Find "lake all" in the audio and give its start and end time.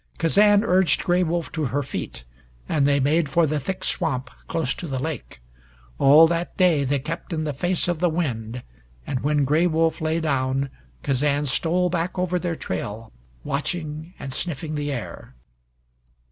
4.97-6.25